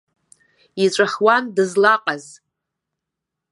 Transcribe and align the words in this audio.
Иҵәахуан 0.83 1.43
дызлаҟаз. 1.55 2.25